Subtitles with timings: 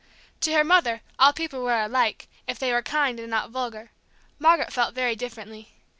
[0.39, 3.91] To her mother all people were alike, if they were kind and not vulgar;
[4.39, 5.73] Margaret felt very differently.